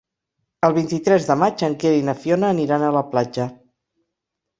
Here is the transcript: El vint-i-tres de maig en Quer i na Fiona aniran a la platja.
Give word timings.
El 0.67 0.71
vint-i-tres 0.77 1.27
de 1.31 1.35
maig 1.41 1.61
en 1.67 1.75
Quer 1.83 1.91
i 1.97 2.01
na 2.07 2.15
Fiona 2.21 2.49
aniran 2.55 2.87
a 2.87 2.91
la 2.97 3.05
platja. 3.13 3.47